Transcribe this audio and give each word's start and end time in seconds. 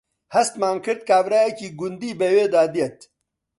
هەستمان 0.35 0.77
کرد 0.85 1.01
کابرایەکی 1.09 1.73
گوندی 1.79 2.17
بەوێدا 2.19 2.63
دێت 2.75 2.99